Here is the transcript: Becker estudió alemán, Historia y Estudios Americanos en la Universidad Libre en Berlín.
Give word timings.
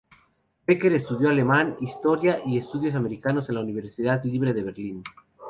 Becker 0.65 0.93
estudió 0.93 1.29
alemán, 1.29 1.77
Historia 1.79 2.39
y 2.43 2.57
Estudios 2.57 2.95
Americanos 2.95 3.49
en 3.49 3.53
la 3.57 3.61
Universidad 3.61 4.23
Libre 4.25 4.49
en 4.49 4.65
Berlín. 4.65 5.03